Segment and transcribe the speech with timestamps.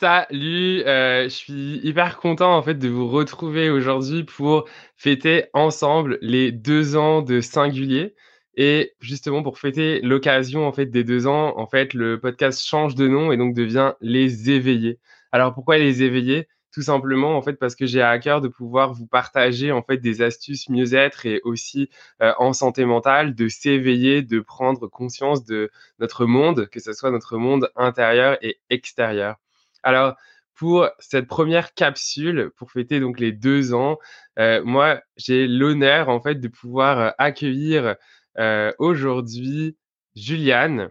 [0.00, 6.16] Salut, euh, je suis hyper content en fait de vous retrouver aujourd'hui pour fêter ensemble
[6.22, 8.14] les deux ans de Singulier.
[8.54, 12.94] Et justement pour fêter l'occasion en fait des deux ans, en fait le podcast change
[12.94, 14.98] de nom et donc devient Les Éveillés.
[15.32, 16.48] Alors pourquoi Les Éveillés?
[16.72, 19.98] Tout simplement en fait parce que j'ai à cœur de pouvoir vous partager en fait
[19.98, 21.90] des astuces mieux-être et aussi
[22.22, 27.10] euh, en santé mentale, de s'éveiller, de prendre conscience de notre monde, que ce soit
[27.10, 29.36] notre monde intérieur et extérieur.
[29.82, 30.16] Alors,
[30.60, 33.98] pour cette première capsule, pour fêter donc les deux ans,
[34.38, 37.96] euh, moi, j'ai l'honneur en fait de pouvoir euh, accueillir
[38.38, 39.78] euh, aujourd'hui
[40.14, 40.90] Juliane.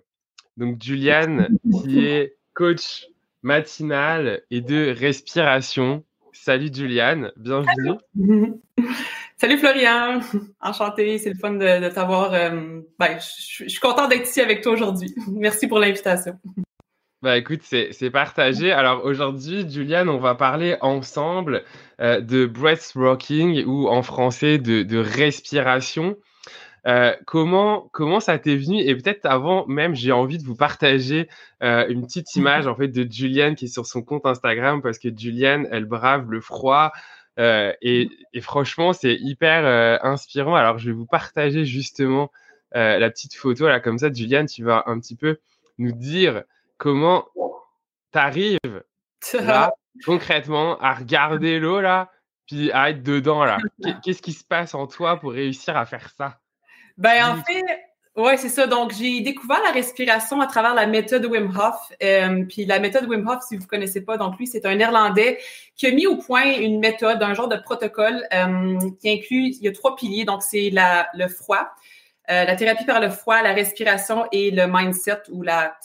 [0.58, 1.50] Donc, Juliane,
[1.84, 3.06] qui est coach
[3.44, 6.04] matinal et de respiration.
[6.34, 8.00] Salut Juliane, bienvenue.
[9.38, 10.20] Salut Florian,
[10.60, 12.32] enchanté, c'est le fun de, t'avoir.
[12.32, 15.14] ben, je suis content d'être ici avec toi aujourd'hui.
[15.28, 16.40] Merci pour l'invitation.
[17.22, 18.72] Bah écoute, c'est partagé.
[18.72, 21.66] Alors aujourd'hui, Juliane, on va parler ensemble
[22.00, 26.16] euh, de breathworking ou en français de, de respiration.
[26.88, 28.80] Euh, comment, comment ça t'est venu?
[28.80, 31.28] Et peut-être avant même, j'ai envie de vous partager
[31.62, 34.98] euh, une petite image en fait de Juliane qui est sur son compte Instagram parce
[34.98, 36.94] que Juliane, elle brave le froid.
[37.38, 40.56] Et, et, franchement, c'est hyper inspirant.
[40.56, 42.32] Alors, je vais vous partager justement
[42.74, 45.38] la petite photo là, comme ça, Juliane, tu vas un petit peu
[45.78, 46.44] nous dire
[46.80, 47.28] comment
[48.12, 48.58] t'arrives
[49.34, 49.72] là,
[50.06, 52.10] concrètement, à regarder l'eau là,
[52.48, 53.60] puis à être dedans là?
[54.04, 56.40] Qu'est-ce qui se passe en toi pour réussir à faire ça?
[56.98, 57.64] Ben, en fait,
[58.16, 58.68] oui, c'est ça.
[58.68, 61.94] Donc, j'ai découvert la respiration à travers la méthode Wim Hof.
[62.04, 64.76] Euh, puis la méthode Wim Hof, si vous ne connaissez pas, donc lui, c'est un
[64.76, 65.38] Néerlandais
[65.76, 69.64] qui a mis au point une méthode, un genre de protocole euh, qui inclut, il
[69.64, 70.26] y a trois piliers.
[70.26, 71.70] Donc, c'est le froid,
[72.30, 75.78] euh, la thérapie par le froid, la respiration et le mindset ou la,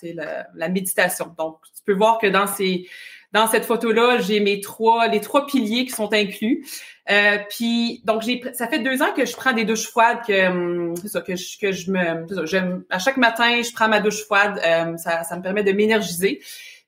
[0.55, 1.34] la, méditation.
[1.38, 2.87] Donc, tu peux voir que dans ces
[3.32, 6.65] dans cette photo-là, j'ai mes trois, les trois piliers qui sont inclus.
[7.10, 10.49] Euh, puis donc j'ai, ça fait deux ans que je prends des douches froides, que
[10.49, 14.22] hum, ça, que je, que je me, j'aime, à chaque matin je prends ma douche
[14.25, 16.41] froide, euh, ça, ça me permet de m'énergiser.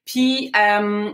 [0.05, 1.11] Puis euh,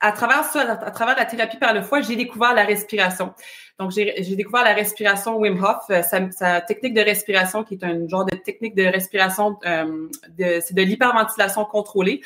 [0.00, 3.34] à travers ça, à travers la thérapie par le foie, j'ai découvert la respiration.
[3.78, 8.08] Donc, j'ai découvert la respiration Wim Hof, euh, sa, technique de respiration, qui est un
[8.08, 12.20] genre de technique de respiration, euh, c'est de l'hyperventilation contrôlée,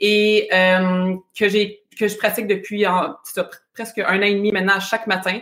[0.00, 3.14] et euh, que j'ai que je pratique depuis en,
[3.74, 5.40] presque un an et demi maintenant chaque matin.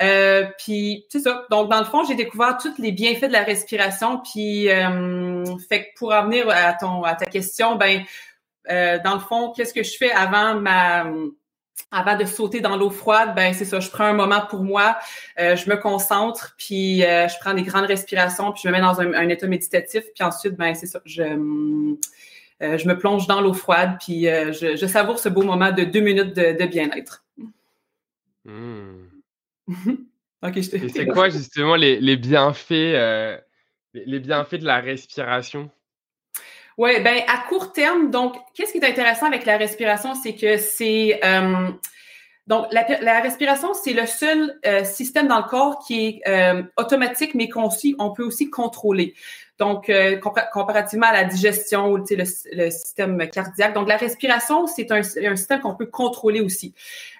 [0.00, 1.46] Euh, puis c'est ça.
[1.50, 4.20] Donc dans le fond, j'ai découvert tous les bienfaits de la respiration.
[4.20, 8.02] Puis euh, fait que pour en venir à ton à ta question, ben
[8.70, 11.10] euh, dans le fond, qu'est-ce que je fais avant ma
[11.90, 14.98] avant de sauter dans l'eau froide, ben c'est ça, je prends un moment pour moi,
[15.40, 18.82] euh, je me concentre, puis euh, je prends des grandes respirations, puis je me mets
[18.82, 21.22] dans un, état méditatif, puis ensuite, ben c'est ça, je,
[22.60, 26.36] je me plonge dans l'eau froide, puis je, savoure ce beau moment de deux minutes
[26.36, 27.24] de, bien-être.
[28.44, 29.06] Hmm.
[30.62, 33.40] c'est quoi justement les, les bienfaits,
[33.94, 35.70] les bienfaits de la respiration?
[36.80, 40.56] Oui, ben à court terme, donc, qu'est-ce qui est intéressant avec la respiration, c'est que
[40.56, 41.68] c'est euh,
[42.46, 47.34] donc la, respiration, c'est le seul euh, système dans le corps qui est euh, automatique,
[47.34, 47.68] mais qu'on
[47.98, 49.12] on peut aussi contrôler.
[49.58, 49.92] Donc,
[50.54, 53.74] comparativement à la digestion ou le, système cardiaque.
[53.74, 56.74] Donc, la respiration, c'est un, système qu'on peut contrôler aussi.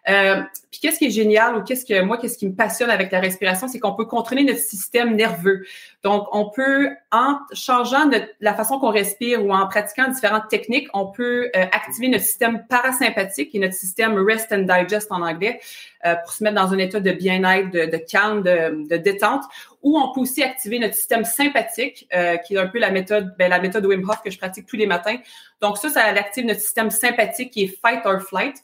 [0.08, 3.12] Euh, puis, qu'est-ce qui est génial ou qu'est-ce que moi, qu'est-ce qui me passionne avec
[3.12, 5.64] la respiration, c'est qu'on peut contrôler notre système nerveux.
[6.02, 10.88] Donc, on peut, en changeant notre, la façon qu'on respire ou en pratiquant différentes techniques,
[10.94, 15.60] on peut euh, activer notre système parasympathique et notre système rest and digest en anglais
[16.06, 19.42] euh, pour se mettre dans un état de bien-être, de, de calme, de, de détente
[19.82, 23.34] ou on peut aussi activer notre système sympathique, euh, qui est un peu la méthode,
[23.38, 25.16] ben, la méthode Wim Hof que je pratique tous les matins.
[25.60, 28.56] Donc ça, ça active notre système sympathique qui est fight or flight.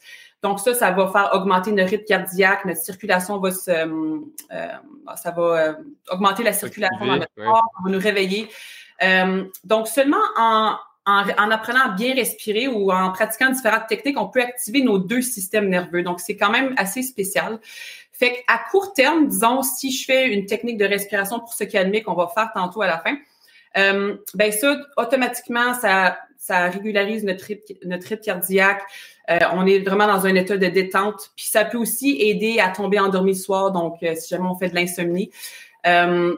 [0.47, 4.21] Donc ça, ça va faire augmenter notre rythme cardiaque, notre circulation va se, euh,
[4.53, 5.73] euh ça va euh,
[6.09, 8.49] augmenter la circulation dans notre corps, ça va nous réveiller.
[9.03, 14.21] Euh, donc seulement en, en, en, apprenant à bien respirer ou en pratiquant différentes techniques,
[14.21, 16.05] on peut activer nos deux systèmes nerveux.
[16.05, 17.59] Donc c'est quand même assez spécial.
[18.13, 22.05] Fait qu'à court terme, disons, si je fais une technique de respiration pour se calmer
[22.05, 23.17] qu'on va faire tantôt à la fin,
[23.77, 28.83] euh, ben ça, automatiquement, ça, ça régularise notre rythme, cardiaque.
[29.31, 31.33] Euh, on est vraiment dans un état de détente.
[31.35, 34.57] Puis ça peut aussi aider à tomber endormi le soir, donc euh, si jamais on
[34.57, 35.31] fait de l'insomnie.
[35.87, 36.37] Euh,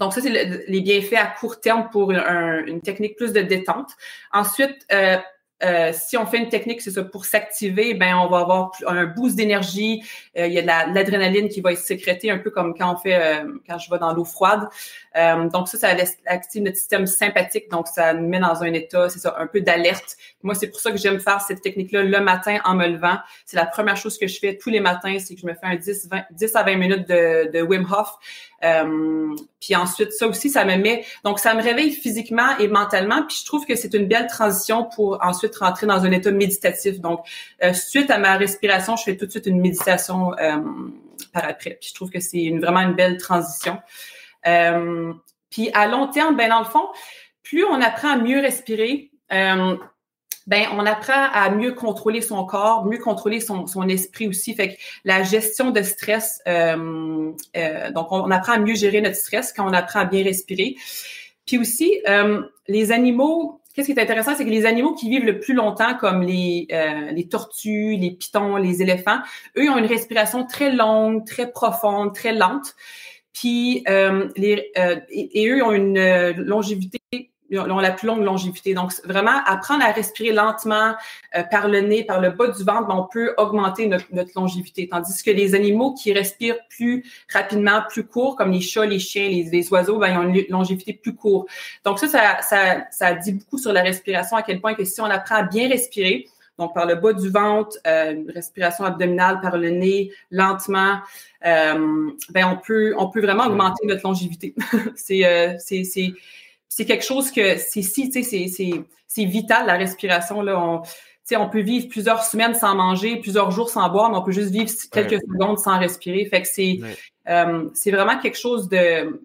[0.00, 0.30] donc ça, c'est
[0.68, 3.90] les bienfaits à court terme pour une technique plus de détente.
[4.32, 4.86] Ensuite,
[5.64, 9.06] euh, si on fait une technique, c'est ça, pour s'activer, ben on va avoir un
[9.06, 10.02] boost d'énergie.
[10.36, 12.96] Euh, il y a de l'adrénaline qui va être sécrétée, un peu comme quand on
[12.98, 14.68] fait, euh, quand je vais dans l'eau froide.
[15.52, 15.88] donc ça, ça
[16.26, 19.62] active notre système sympathique, donc ça nous met dans un état, c'est ça, un peu
[19.62, 20.16] d'alerte.
[20.42, 23.16] Moi, c'est pour ça que j'aime faire cette technique-là le matin en me levant.
[23.46, 25.66] C'est la première chose que je fais tous les matins, c'est que je me fais
[25.66, 28.18] un 10, 20, 10 à 20 minutes de, de Wim Hof.
[28.64, 33.22] Euh, puis ensuite, ça aussi, ça me met, donc ça me réveille physiquement et mentalement.
[33.26, 37.00] Puis je trouve que c'est une belle transition pour ensuite rentrer dans un état méditatif.
[37.00, 37.20] Donc,
[37.62, 40.56] euh, suite à ma respiration, je fais tout de suite une méditation euh,
[41.32, 41.78] par après.
[41.80, 43.78] Puis je trouve que c'est une, vraiment une belle transition.
[44.42, 46.88] puis à long terme, ben dans le fond,
[47.42, 49.10] plus on apprend à mieux respirer,
[50.46, 54.54] ben on apprend à mieux contrôler son corps, mieux contrôler son, son esprit aussi.
[54.54, 59.16] Fait que la gestion de stress, euh, euh, donc on, apprend à mieux gérer notre
[59.16, 60.76] stress quand on apprend à bien respirer.
[61.46, 65.24] Puis aussi, euh, les animaux, qu'est-ce qui est intéressant, c'est que les animaux qui vivent
[65.24, 66.68] le plus longtemps, comme les,
[67.12, 69.18] les tortues, les pitons, les éléphants,
[69.56, 72.74] eux, ont une respiration très longue, très profonde, très lente.
[73.32, 73.84] Puis
[74.36, 74.72] les,
[75.10, 77.00] et, et, eux ont une longévité
[77.52, 78.74] ont la plus longue longévité.
[78.74, 80.94] Donc, vraiment, apprendre à respirer lentement
[81.36, 84.88] euh, par le nez, par le bas du ventre, ben, on peut augmenter notre, longévité.
[84.88, 89.28] Tandis que les animaux qui respirent plus rapidement, plus court, comme les chats, les chiens,
[89.28, 91.48] les, oiseaux, ben, ils ont une longévité plus courte.
[91.84, 95.00] Donc, ça, ça, ça, ça dit beaucoup sur la respiration, à quel point que si
[95.00, 96.26] on apprend à bien respirer,
[96.58, 101.00] donc par le bas du ventre, euh, respiration abdominale par le nez, lentement,
[101.44, 104.54] euh, ben on peut on peut vraiment augmenter notre longévité.
[104.96, 106.14] c'est c'est c'est
[106.68, 110.42] quelque chose que c'est si, tu sais, c'est vital, la respiration.
[110.42, 110.60] Là.
[110.60, 110.82] On,
[111.36, 114.50] on peut vivre plusieurs semaines sans manger, plusieurs jours sans boire, mais on peut juste
[114.50, 116.24] vivre quelques secondes sans respirer.
[116.26, 116.80] Fait que c'est
[117.28, 119.20] euh, c'est vraiment quelque chose de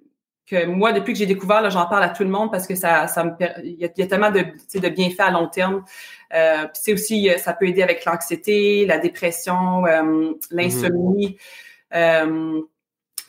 [0.47, 3.07] que moi, depuis que j'ai découvert, j'en parle à tout le monde parce que ça,
[3.07, 3.31] ça me
[3.63, 5.85] il y, a, il y a tellement de, de bienfaits à long terme.
[6.33, 12.65] Euh, puis aussi, ça peut aider avec l'anxiété, la dépression, euh, mm-hmm.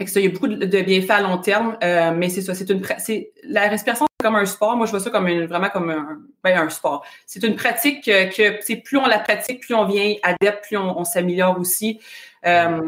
[0.01, 0.07] L'insomnie.
[0.07, 2.55] Euh, ça, il y a beaucoup de bienfaits à long terme, euh, mais c'est ça,
[2.55, 4.77] c'est une c'est la respiration c'est comme un sport.
[4.77, 7.05] Moi, je vois ça comme une, vraiment comme un, ben, un sport.
[7.27, 11.05] C'est une pratique que, que plus on la pratique, plus on vient adepte, plus on,
[11.05, 12.01] s'améliore aussi.
[12.45, 12.81] Euh,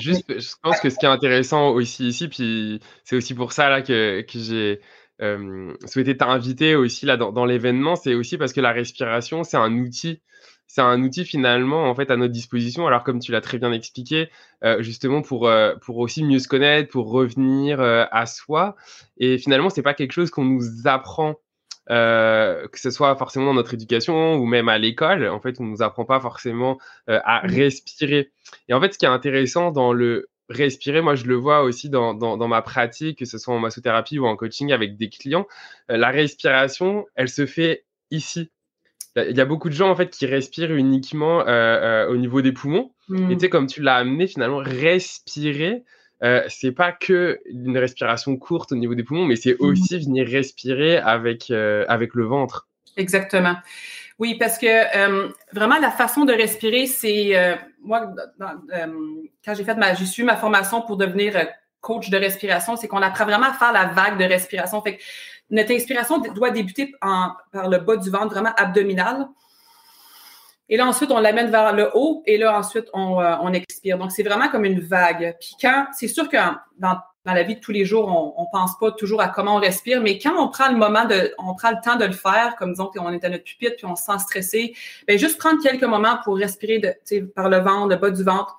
[0.00, 3.68] juste, je pense que ce qui est intéressant aussi ici, puis c'est aussi pour ça
[3.68, 4.80] là que, que j'ai
[5.22, 9.56] euh, souhaité t'inviter aussi là dans, dans l'événement, c'est aussi parce que la respiration, c'est
[9.56, 10.20] un outil
[10.72, 12.86] c'est un outil finalement en fait à notre disposition.
[12.86, 14.30] Alors comme tu l'as très bien expliqué,
[14.62, 18.76] euh, justement pour euh, pour aussi mieux se connaître, pour revenir euh, à soi.
[19.18, 21.36] Et finalement, c'est pas quelque chose qu'on nous apprend.
[21.88, 25.82] que ce soit forcément dans notre éducation ou même à l'école, en fait, on nous
[25.82, 26.78] apprend pas forcément
[27.08, 27.50] à mmh.
[27.50, 28.30] respirer.
[28.68, 31.90] Et en fait, ce qui est intéressant dans le respirer, moi je le vois aussi
[31.90, 35.08] dans, dans, dans, ma pratique, que ce soit en massothérapie ou en coaching avec des
[35.08, 35.46] clients,
[35.88, 38.50] la respiration, elle se fait ici.
[39.28, 42.42] Il y a beaucoup de gens en fait qui respirent uniquement euh, euh, au niveau
[42.42, 42.92] des poumons.
[43.10, 43.28] Et mmh.
[43.28, 45.82] tu sais, comme tu l'as amené finalement, respirer,
[46.22, 49.64] euh, c'est pas que une respiration courte au niveau des poumons, mais c'est mmh.
[49.64, 52.68] aussi venir respirer avec, euh, avec le ventre.
[52.96, 53.56] Exactement.
[54.18, 54.66] Oui, parce que
[55.54, 57.32] vraiment la façon de respirer, c'est
[57.82, 58.14] moi
[59.42, 61.34] quand j'ai fait ma j'ai suivi ma formation pour devenir
[61.80, 64.80] coach de respiration, c'est qu'on apprend vraiment à faire la vague de respiration.
[64.82, 65.02] Fait que
[65.50, 69.28] notre inspiration doit débuter par le bas du ventre, vraiment abdominal.
[70.68, 73.98] Et là, ensuite, on l'amène vers le haut et là, ensuite, on, euh, expire.
[73.98, 75.36] Donc, c'est vraiment comme une vague.
[75.40, 76.36] Puis quand, c'est sûr que
[76.78, 79.60] dans, la vie de tous les jours, on, ne pense pas toujours à comment on
[79.60, 82.54] respire, mais quand on prend le moment de, on prend le temps de le faire,
[82.56, 84.74] comme disons qu'on est à notre pupitre puis on se sent stressé,
[85.06, 86.80] bien, juste prendre quelques moments pour respirer
[87.34, 88.58] par le ventre, le bas du ventre,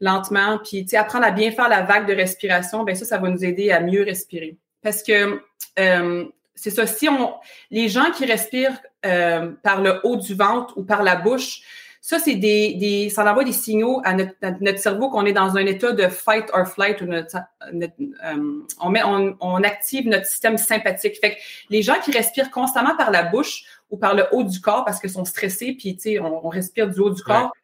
[0.00, 3.44] lentement, puis apprendre à bien faire la vague de respiration, bien ça, ça va nous
[3.44, 4.56] aider à mieux respirer.
[4.84, 5.40] Parce que
[5.80, 6.24] euh,
[6.54, 7.34] c'est ça, si on,
[7.72, 11.62] les gens qui respirent euh, par le haut du ventre ou par la bouche,
[12.00, 15.56] ça, c'est des, des, ça envoie des signaux à notre, notre cerveau qu'on est dans
[15.56, 17.00] un état de fight or flight.
[17.00, 17.38] Ou notre,
[17.72, 21.16] euh, on, met, on, on, active notre système sympathique.
[21.18, 24.60] Fait que les gens qui respirent constamment par la bouche ou par le haut du
[24.60, 27.54] corps parce qu'ils sont stressés, puis on, on respire du haut du corps,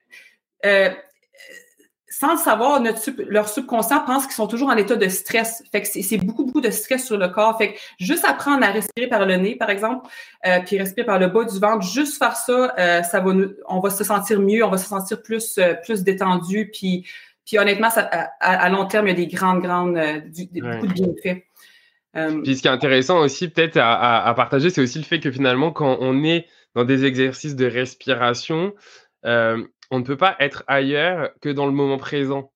[0.64, 0.88] euh,
[2.20, 5.64] sans le savoir, notre leur subconscient pense qu'ils sont toujours en état de stress.
[5.72, 7.56] Fait que c'est beaucoup, beaucoup de stress sur le corps.
[7.56, 10.06] Fait que juste apprendre à respirer par le nez, par exemple,
[10.46, 13.54] euh, puis respirer par le bas du ventre, juste faire ça, euh, ça va nous,
[13.66, 16.70] on va se sentir mieux, on va se sentir plus, euh, plus détendu.
[16.70, 17.06] Puis,
[17.46, 18.02] puis honnêtement, ça,
[18.40, 21.42] à, long terme, il y a des grandes, grandes, beaucoup de bienfaits.
[22.44, 25.30] Puis ce qui est intéressant aussi, peut-être à, à, partager, c'est aussi le fait que
[25.30, 28.74] finalement, quand on est dans des exercices de respiration,
[29.90, 32.52] on ne peut pas être ailleurs que dans le moment présent.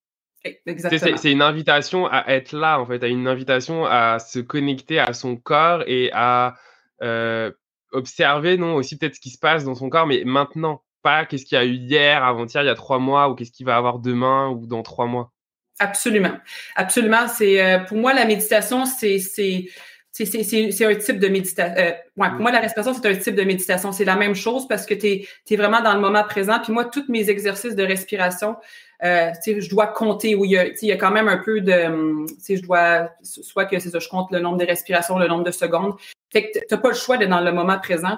[0.66, 1.16] Exactement.
[1.16, 5.12] C'est une invitation à être là, en fait, à une invitation à se connecter à
[5.14, 6.54] son corps et à
[7.02, 7.50] euh,
[7.92, 11.44] observer, non, aussi peut-être ce qui se passe dans son corps, mais maintenant, pas qu'est-ce
[11.44, 13.76] qu'il y a eu hier, avant-hier, il y a trois mois, ou qu'est-ce qu'il va
[13.76, 15.32] avoir demain ou dans trois mois.
[15.78, 16.36] Absolument.
[16.76, 17.26] Absolument.
[17.26, 19.68] C'est euh, pour moi la méditation, c'est
[20.14, 21.74] c'est c'est un type de méditation.
[21.76, 23.90] Euh, ouais, pour moi, la respiration, c'est un type de méditation.
[23.90, 26.60] C'est la même chose parce que tu es, vraiment dans le moment présent.
[26.62, 28.54] Puis moi, tous mes exercices de respiration,
[29.02, 31.60] euh, je dois compter où il y, a, il y a quand même un peu
[31.60, 32.26] de.
[32.48, 33.10] Je dois.
[33.22, 35.94] Soit que c'est ça, je compte le nombre de respirations, le nombre de secondes.
[36.32, 38.16] Fait que tu n'as pas le choix d'être dans le moment présent.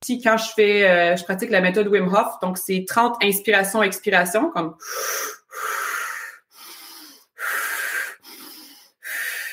[0.00, 0.90] Puis quand je fais.
[0.90, 4.74] Euh, je pratique la méthode Wim Hof, donc c'est 30 inspirations, expirations, comme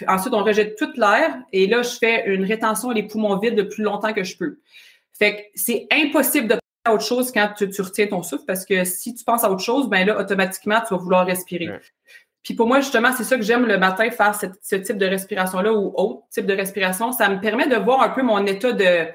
[0.07, 3.69] Ensuite, on rejette toute l'air et là, je fais une rétention les poumons vides le
[3.69, 4.59] plus longtemps que je peux.
[5.17, 8.65] Fait que c'est impossible de penser à autre chose quand tu, retiens ton souffle parce
[8.65, 11.69] que si tu penses à autre chose, ben là, automatiquement, tu vas vouloir respirer.
[12.43, 15.73] Puis pour moi, justement, c'est ça que j'aime le matin, faire ce type de respiration-là
[15.73, 17.11] ou autre type de respiration.
[17.11, 19.07] Ça me permet de voir un peu mon état de,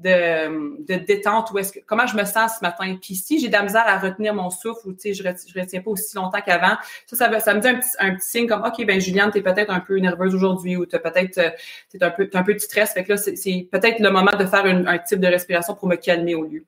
[0.00, 2.96] de, de détente ou est-ce que comment je me sens ce matin.
[3.00, 5.90] Puis si j'ai de la misère à retenir mon souffle ou je, ne retiens pas
[5.90, 6.76] aussi longtemps qu'avant,
[7.06, 9.38] ça, ça, ça me dit un petit, un petit signe comme OK, ben Juliane, tu
[9.38, 11.50] es peut-être un peu nerveuse aujourd'hui ou tu peut-être euh,
[11.90, 12.92] t'es un peu un peu de stress.
[12.92, 15.96] Fait que là, c'est peut-être le moment de faire un type de respiration pour me
[15.96, 16.64] calmer au lieu.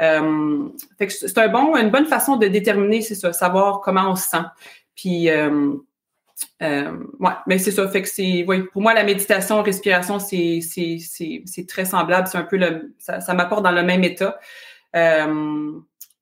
[0.00, 4.10] Euh, fait que c'est un bon, une bonne façon de déterminer, c'est ça, savoir comment
[4.10, 4.44] on se sent.
[4.96, 5.74] Puis euh,
[6.62, 7.88] euh, ouais, mais c'est ça.
[7.88, 12.26] Fait que c'est, oui, pour moi, la méditation, respiration, c'est, c'est, c'est, c'est très semblable.
[12.26, 14.38] C'est un peu le, ça, ça m'apporte dans le même état.
[14.96, 15.72] Euh,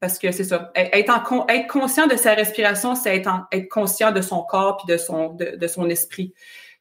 [0.00, 0.73] parce que c'est ça.
[0.75, 4.92] Être, en, être conscient de sa respiration, c'est être, être conscient de son corps puis
[4.92, 6.35] de son, de, de son esprit.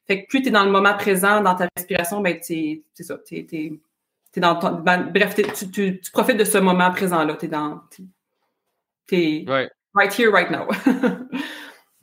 [0.06, 3.16] Fait que plus tu es dans le moment présent, dans ta respiration, ben, c'est ça.
[3.18, 3.72] T'es, t'es,
[4.32, 7.36] t'es dans ton, ben, bref, tu, tu, tu, profites de ce moment présent-là.
[7.36, 7.80] Tu es dans.
[9.06, 9.70] T'es, ouais.
[9.94, 10.66] right here, right now.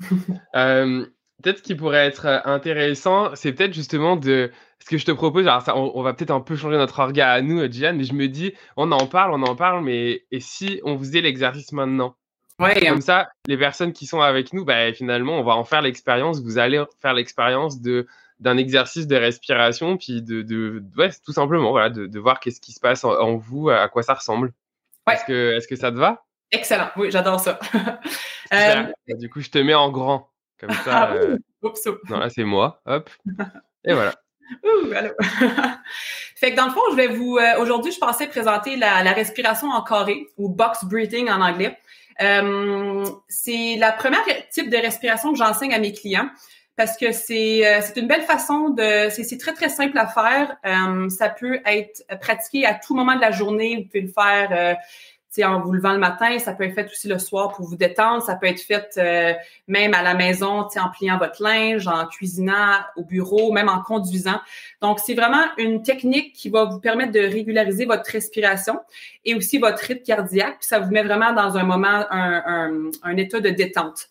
[0.56, 1.06] euh,
[1.42, 5.12] peut-être ce qui pourrait être euh, intéressant, c'est peut-être justement de ce que je te
[5.12, 5.48] propose.
[5.48, 8.14] Alors, ça, on, va peut-être un peu changer notre orga à nous, Gian, mais je
[8.14, 12.16] me dis, on en parle, on en parle, mais et si on faisait l'exercice maintenant?
[12.60, 15.82] Ouais, Comme ça, les personnes qui sont avec nous, bah, finalement, on va en faire
[15.82, 16.42] l'expérience.
[16.42, 18.08] Vous allez faire l'expérience de
[18.40, 22.62] d'un exercice de respiration, puis de, de, ouais, tout simplement, voilà, de, de voir qu'est-ce
[22.62, 24.54] qui se passe en, vous, à quoi ça ressemble.
[25.06, 25.16] Ouais.
[25.16, 26.24] Est-ce que, est-ce que ça te va?
[26.52, 27.60] Excellent, oui, j'adore ça.
[28.54, 28.84] euh...
[29.10, 30.30] Du coup, je te mets en grand.
[30.60, 31.10] Comme ça.
[31.10, 31.38] Ah, euh...
[31.64, 32.82] Oups, Non, là, c'est moi.
[32.86, 33.10] Hop.
[33.86, 34.14] Et voilà.
[34.64, 35.12] Ouh, allô.
[36.36, 37.38] fait que dans le fond, je vais vous.
[37.38, 41.78] Euh, Aujourd'hui, je pensais présenter la, la, respiration en carré ou box breathing en anglais.
[42.22, 46.30] Euh, c'est la première type de respiration que j'enseigne à mes clients
[46.76, 49.10] parce que c'est euh, c'est une belle façon de.
[49.10, 50.58] C'est très, très simple à faire.
[50.66, 53.78] Euh, ça peut être pratiqué à tout moment de la journée.
[53.78, 54.78] Vous pouvez le faire
[55.38, 57.76] euh, en vous levant le matin, ça peut être fait aussi le soir pour vous
[57.76, 59.34] détendre, ça peut être fait euh,
[59.68, 64.40] même à la maison, en pliant votre linge, en cuisinant au bureau, même en conduisant.
[64.82, 68.80] Donc, c'est vraiment une technique qui va vous permettre de régulariser votre respiration
[69.26, 72.92] et aussi votre rythme cardiaque, puis ça vous met vraiment dans un moment, un, un,
[73.04, 74.08] un état de détente.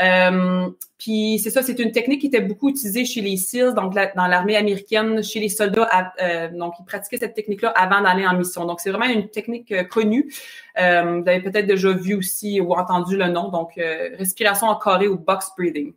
[0.00, 3.94] Euh, puis c'est ça, c'est une technique qui était beaucoup utilisée chez les SEALs, donc
[3.94, 6.12] dans l'armée américaine, chez les soldats.
[6.22, 8.64] Euh, donc, ils pratiquaient cette technique-là avant d'aller en mission.
[8.64, 10.32] Donc, c'est vraiment une technique euh, connue.
[10.78, 13.48] Euh, vous avez peut-être déjà vu aussi ou entendu le nom.
[13.50, 13.78] Donc,
[14.18, 15.92] respiration en carré ou box breathing.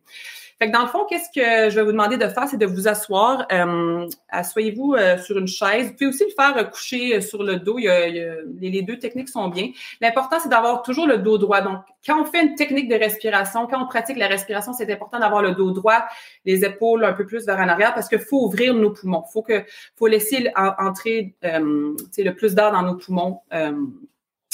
[0.59, 2.65] Fait que dans le fond, qu'est-ce que je vais vous demander de faire, c'est de
[2.65, 3.47] vous asseoir.
[3.49, 5.87] Euh, Asseyez-vous euh, sur une chaise.
[5.87, 7.79] Vous pouvez aussi le faire euh, coucher euh, sur le dos.
[7.79, 9.69] Il y a, il y a, les, deux techniques sont bien.
[10.01, 11.61] L'important, c'est d'avoir toujours le dos droit.
[11.61, 15.19] Donc, quand on fait une technique de respiration, quand on pratique la respiration, c'est important
[15.19, 16.03] d'avoir le dos droit,
[16.43, 19.23] les épaules un peu plus vers en arrière parce qu'il faut ouvrir nos poumons.
[19.31, 19.63] Faut que,
[19.95, 23.39] faut laisser entrer euh, le plus d'air dans nos poumons.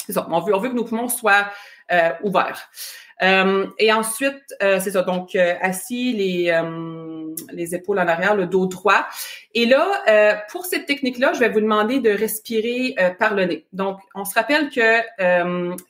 [0.08, 0.28] ça.
[0.30, 1.46] On veut, on veut que nos poumons soient
[2.22, 2.70] ouverts.
[3.22, 8.34] Euh, et ensuite, euh, c'est ça, donc euh, assis, les, euh, les épaules en arrière,
[8.34, 9.06] le dos droit.
[9.54, 13.66] Et là, euh, pour cette technique-là, je vais vous demander de respirer par le nez.
[13.72, 15.00] Donc, on se rappelle que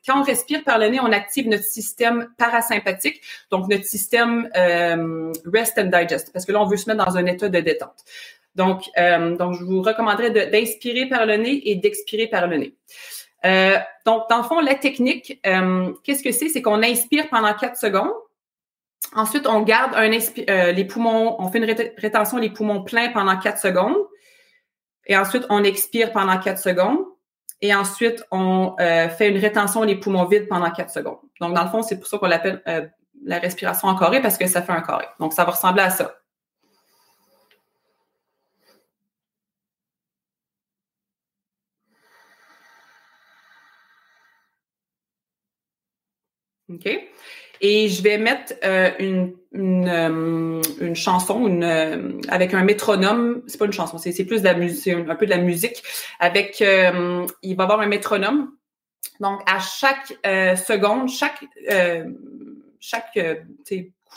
[0.07, 5.79] quand on respire par le nez, on active notre système parasympathique, donc notre système rest
[5.79, 8.05] and digest, parce que là, on veut se mettre dans un état de détente.
[8.55, 8.85] Donc,
[9.39, 12.75] donc je vous recommanderais d'inspirer par le nez et d'expirer par le nez.
[13.45, 16.49] Euh, donc, dans le fond, la technique, euh, qu'est-ce que c'est?
[16.49, 18.13] C'est qu'on inspire pendant 4 secondes.
[19.15, 23.37] Ensuite, on garde un euh, les poumons, on fait une rétention les poumons pleins pendant
[23.39, 23.97] 4 secondes.
[25.07, 26.99] Et ensuite, on expire pendant 4 secondes.
[27.61, 31.19] Et ensuite, on euh, fait une rétention les poumons vides pendant 4 secondes.
[31.41, 32.63] Donc, dans le fond, c'est pour ça qu'on l'appelle
[33.25, 35.07] la respiration en carré parce que ça fait un carré.
[35.21, 36.15] Donc, ça va ressembler à ça.
[46.73, 46.89] OK?
[47.61, 53.43] Et je vais mettre euh, une, une, euh, une, chanson une, euh, avec un métronome.
[53.47, 55.83] C'est pas une chanson, c'est plus de la musique, un, peu de la musique.
[56.21, 58.53] Avec, il va y avoir un métronome.
[59.21, 60.09] Donc, à chaque
[60.59, 61.45] seconde, chaque,
[62.81, 63.19] chaque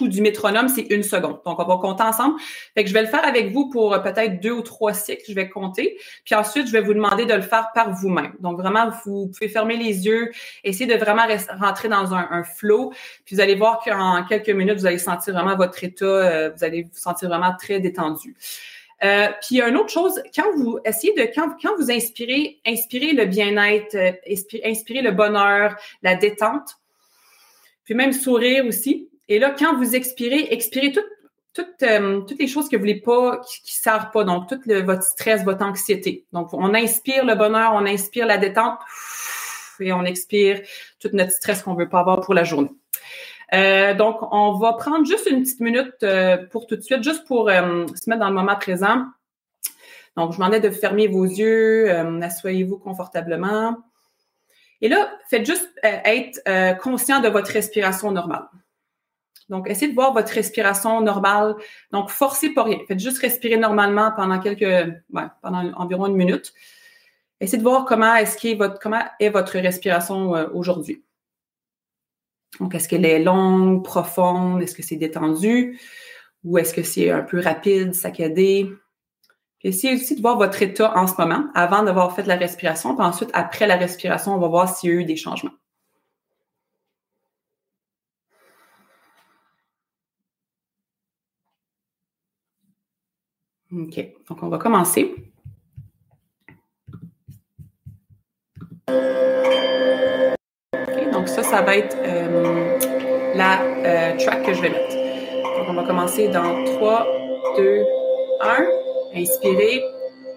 [0.01, 1.39] du métronome, c'est une seconde.
[1.46, 2.39] Donc, on va compter ensemble.
[2.74, 5.24] Fait que je vais le faire avec vous pour euh, peut-être deux ou trois cycles.
[5.27, 5.98] Je vais compter.
[6.25, 8.34] Puis ensuite, je vais vous demander de le faire par vous-même.
[8.39, 10.31] Donc, vraiment, vous pouvez fermer les yeux,
[10.63, 11.24] essayer de vraiment
[11.60, 12.93] rentrer dans un, un flow.
[13.25, 16.05] Puis vous allez voir qu'en quelques minutes, vous allez sentir vraiment votre état.
[16.05, 18.36] Euh, vous allez vous sentir vraiment très détendu.
[19.03, 23.25] Euh, puis une autre chose, quand vous essayez de quand, quand vous inspirez, inspirez le
[23.25, 24.12] bien-être, euh,
[24.65, 26.77] inspirez le bonheur, la détente,
[27.86, 29.09] puis même sourire aussi.
[29.30, 30.92] Et là, quand vous expirez, expirez
[31.84, 34.24] euh, toutes les choses que vous voulez pas, qui, ne servent pas.
[34.24, 36.26] Donc, tout votre stress, votre anxiété.
[36.34, 38.80] Donc, on inspire le bonheur, on inspire la détente
[39.80, 40.62] et on expire
[41.00, 42.72] tout notre stress qu'on veut pas avoir pour la journée.
[43.54, 47.26] Euh, donc, on va prendre juste une petite minute euh, pour tout de suite, juste
[47.26, 49.06] pour se mettre dans le moment présent.
[50.18, 53.78] Donc, je vous demandais de fermer vos yeux, asseyez-vous confortablement.
[54.82, 56.42] Et là, faites juste être
[56.80, 58.48] conscient de votre respiration normale.
[59.50, 61.56] Donc, essayez de voir votre respiration normale.
[61.91, 62.77] Donc, forcez pas rien.
[62.88, 64.94] Faites juste respirer normalement pendant quelques,
[65.41, 66.53] pendant environ une minute.
[67.41, 71.03] Essayez de voir comment est-ce votre, comment est votre respiration euh, aujourd'hui.
[72.60, 74.62] Donc, est-ce qu'elle est longue, profonde?
[74.62, 75.79] Est-ce que c'est détendu?
[76.44, 78.70] Ou est-ce que c'est un peu rapide, saccadé?
[79.62, 82.96] Essayez aussi de voir votre état en ce moment avant d'avoir fait la respiration.
[82.96, 85.51] Puis ensuite, après la respiration, on va voir s'il y a eu des changements.
[93.72, 94.00] OK.
[94.28, 95.14] Donc, on va commencer.
[100.74, 101.12] OK.
[101.12, 102.80] Donc, ça, ça va être euh,
[103.36, 104.96] la euh, track que je vais mettre.
[105.58, 107.06] Donc, on va commencer dans 3,
[107.58, 107.84] 2,
[108.42, 108.66] 1.
[109.16, 109.84] Inspirez.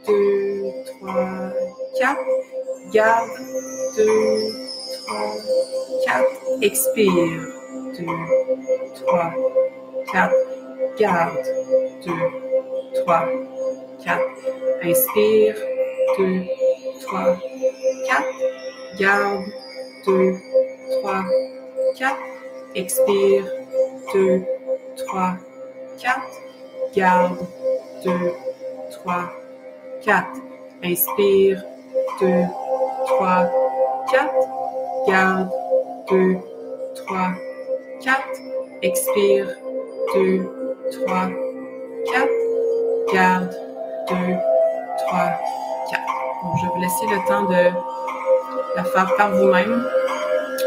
[0.06, 0.62] 2,
[1.00, 1.52] 3,
[1.98, 2.18] 4.
[2.92, 3.30] Garde.
[3.96, 4.06] 2,
[5.06, 5.16] 3,
[6.04, 6.24] 4.
[6.60, 7.46] Expire.
[7.98, 8.04] 2,
[9.06, 9.32] 3,
[10.12, 10.34] 4.
[10.98, 11.42] Garde.
[12.04, 12.12] 2,
[13.04, 13.48] 3,
[14.04, 14.20] 4.
[14.82, 15.54] Inspire,
[16.16, 16.46] 2,
[17.06, 17.38] 3,
[18.08, 18.32] 4.
[18.98, 19.44] Garde,
[20.04, 20.40] 2, 3,
[21.02, 21.24] 4.
[22.74, 23.44] Expire,
[24.12, 24.44] 2,
[24.96, 25.38] 3,
[26.02, 26.22] 4.
[26.96, 27.46] Garde,
[28.02, 28.34] 2,
[28.90, 29.30] 3,
[30.04, 30.26] 4.
[30.82, 31.62] Inspire,
[32.18, 32.48] 2,
[33.08, 33.50] 3, 4.
[35.06, 35.50] Garde,
[36.08, 36.42] 2,
[37.06, 37.36] 3,
[38.04, 38.18] 4.
[38.82, 39.56] Expire,
[40.12, 40.61] 2,
[40.92, 41.30] 3,
[42.12, 42.28] 4.
[43.12, 43.50] Garde.
[44.08, 44.14] 2,
[45.06, 45.18] 3,
[45.90, 46.02] 4.
[46.42, 47.70] Donc, je vais vous laisser le temps de
[48.76, 49.84] la faire par vous-même.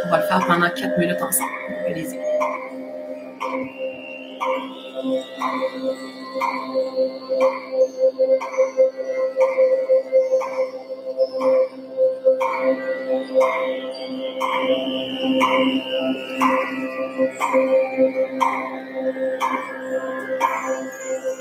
[0.05, 1.51] On va le faire pendant 4 minutes ensemble.
[1.87, 2.19] Allez-y.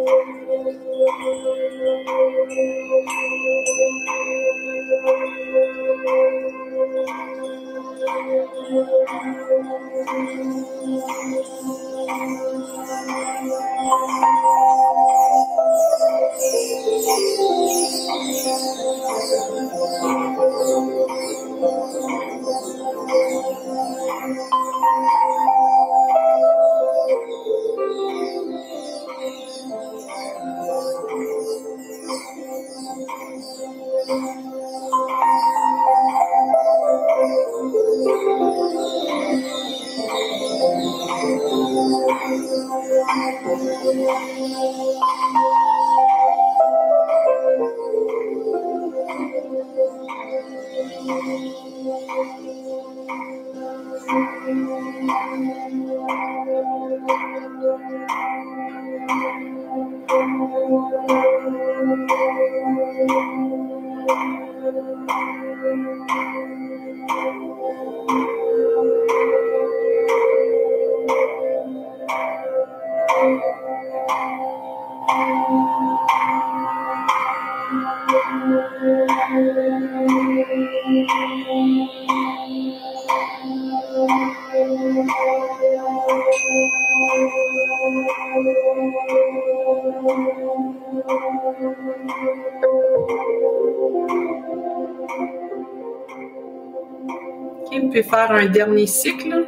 [97.91, 99.45] peut faire un dernier cycle.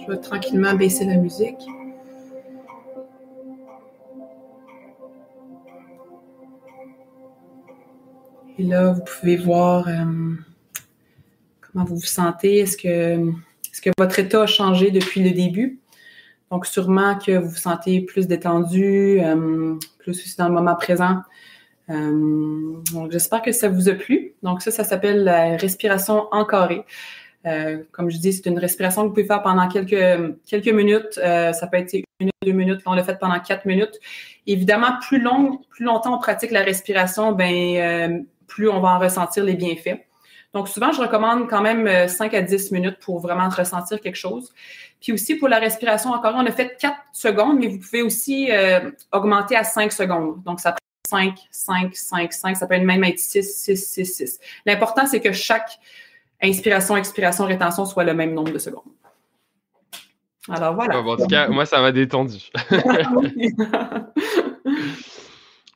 [0.00, 1.58] Je vais tranquillement baisser la musique.
[8.58, 9.94] Et là, vous pouvez voir euh,
[11.60, 12.58] comment vous vous sentez.
[12.58, 15.80] Est-ce que, est que votre état a changé depuis le début?
[16.50, 21.22] Donc, sûrement que vous vous sentez plus détendu, euh, plus aussi dans le moment présent.
[21.88, 24.34] Euh, donc, j'espère que ça vous a plu.
[24.42, 26.84] Donc, ça, ça s'appelle la respiration encarée.
[27.46, 31.18] Euh, comme je dis, c'est une respiration que vous pouvez faire pendant quelques, quelques minutes.
[31.18, 32.84] Euh, ça peut être une minute, deux minutes.
[32.84, 33.98] Là, on l'a fait pendant quatre minutes.
[34.46, 38.98] Évidemment, plus, long, plus longtemps on pratique la respiration, ben, euh, plus on va en
[38.98, 40.04] ressentir les bienfaits.
[40.52, 44.52] Donc, souvent, je recommande quand même 5 à 10 minutes pour vraiment ressentir quelque chose.
[45.00, 48.48] Puis aussi, pour la respiration, encore, on a fait 4 secondes, mais vous pouvez aussi
[49.12, 50.42] augmenter à 5 secondes.
[50.42, 52.56] Donc, ça prend 5, 5, 5, 5.
[52.56, 54.40] Ça peut même être 6, 6, 6, 6.
[54.66, 55.78] L'important, c'est que chaque
[56.42, 58.84] inspiration, expiration, rétention soit le même nombre de secondes.
[60.48, 61.00] Alors voilà.
[61.00, 62.50] en tout cas, moi, ça m'a détendu.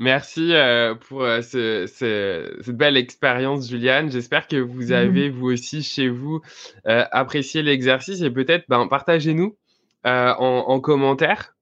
[0.01, 4.11] Merci euh, pour euh, cette belle expérience, Juliane.
[4.11, 4.93] J'espère que vous mhm.
[4.93, 6.41] avez, vous aussi, chez vous,
[6.87, 9.57] euh, apprécié l'exercice et peut-être ben, partagez-nous
[10.05, 11.55] en, en, commentaire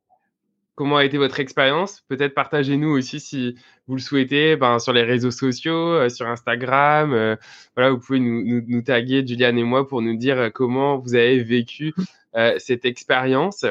[0.74, 2.02] comment a été votre expérience?
[2.08, 3.56] Peut-être partagez-nous aussi si
[3.86, 7.12] vous le souhaitez ben, sur les réseaux sociaux, euh, sur Instagram.
[7.12, 7.36] Euh,
[7.76, 11.14] voilà, vous pouvez nous, nous, taguer, Juliane et moi, pour nous dire euh, comment vous
[11.14, 11.94] avez vécu
[12.58, 13.66] cette expérience.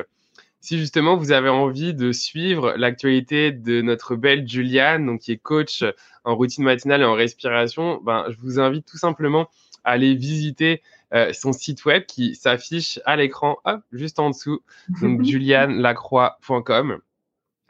[0.59, 5.37] Si justement vous avez envie de suivre l'actualité de notre belle Juliane, donc qui est
[5.37, 5.83] coach
[6.23, 9.49] en routine matinale et en respiration, ben, je vous invite tout simplement
[9.83, 10.83] à aller visiter
[11.13, 13.57] euh, son site web qui s'affiche à l'écran,
[13.91, 14.61] juste en dessous,
[15.01, 16.99] donc julianelacroix.com.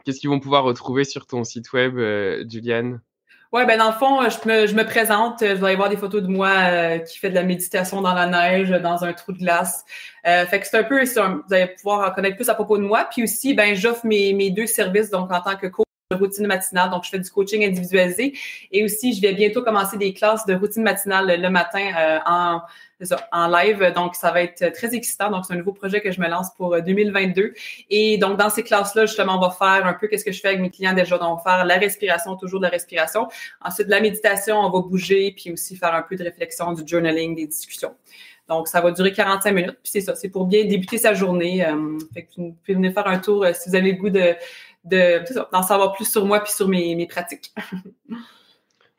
[0.03, 3.01] Qu'est-ce qu'ils vont pouvoir retrouver sur ton site web, euh, Juliane?
[3.53, 5.97] Oui, ben dans le fond, je me, je me présente, je vais aller voir des
[5.97, 9.33] photos de moi euh, qui fait de la méditation dans la neige, dans un trou
[9.33, 9.83] de glace.
[10.23, 13.07] fait que c'est un peu, vous allez pouvoir en connaître plus à propos de moi.
[13.11, 16.89] Puis aussi, ben j'offre mes, mes deux services, donc en tant que coach routine matinale,
[16.89, 18.33] donc je fais du coaching individualisé.
[18.71, 22.61] Et aussi, je vais bientôt commencer des classes de routine matinale le matin en
[23.31, 23.93] en live.
[23.95, 25.29] Donc, ça va être très excitant.
[25.29, 27.41] Donc, c'est un nouveau projet que je me lance pour 2022.
[27.41, 27.53] Euh,
[27.89, 30.49] Et donc, dans ces classes-là, justement, on va faire un peu qu'est-ce que je fais
[30.49, 31.17] avec mes clients déjà.
[31.17, 33.27] Donc, on va faire la respiration, toujours la respiration.
[33.63, 37.35] Ensuite, la méditation, on va bouger, puis aussi faire un peu de réflexion, du journaling,
[37.35, 37.95] des discussions.
[38.47, 39.77] Donc, ça va durer 45 minutes.
[39.81, 41.65] Puis c'est ça, c'est pour bien débuter sa journée.
[41.65, 44.35] Euh, fait que vous faire un tour euh, si vous avez le goût de,
[44.83, 47.53] de d'en savoir plus sur moi puis sur mes, mes pratiques.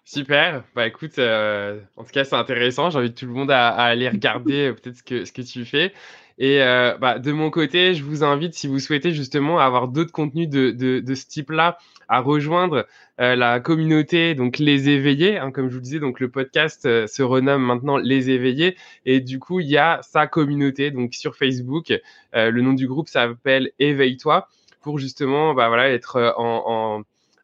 [0.05, 0.63] Super.
[0.75, 2.91] Bah écoute, euh, en tout cas, c'est intéressant.
[2.91, 5.95] J'invite tout le monde à, aller regarder euh, peut-être ce que, ce que tu fais.
[6.37, 10.13] Et euh, bah, de mon côté, je vous invite, si vous souhaitez justement avoir d'autres
[10.13, 15.39] contenus de, de, de ce type-là, à rejoindre la communauté, donc les éveillés.
[15.39, 18.77] Hein, comme je vous disais, donc le podcast se renomme maintenant les éveillés.
[19.07, 21.95] Et du coup, il y a sa communauté, donc sur Facebook.
[22.35, 24.49] le nom du groupe s'appelle Éveille-toi
[24.83, 27.03] pour justement, bah voilà, être en, en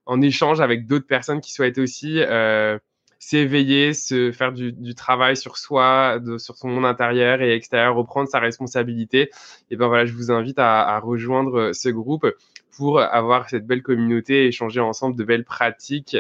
[0.09, 2.79] en échange avec d'autres personnes qui souhaitent aussi euh,
[3.19, 8.39] s'éveiller, se faire du, travail sur soi, sur son monde intérieur et extérieur, reprendre sa
[8.41, 9.31] responsabilité.
[9.71, 12.27] Et ben voilà, je vous invite à, rejoindre ce groupe
[12.75, 16.17] pour avoir cette belle communauté, échanger ensemble de belles pratiques,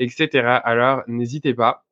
[0.00, 0.60] etc.
[0.64, 1.84] Alors n'hésitez pas.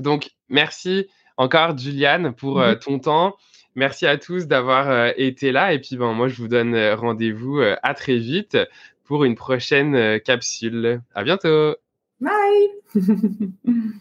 [0.00, 2.78] Donc merci encore Juliane pour euh, mhm.
[2.78, 3.36] ton temps.
[3.76, 5.72] Merci à tous d'avoir euh, été là.
[5.72, 8.56] Et puis, ben, moi, je vous donne rendez-vous à très vite
[9.04, 11.00] pour une prochaine euh, capsule.
[11.14, 11.76] À bientôt.
[12.20, 12.70] Bye.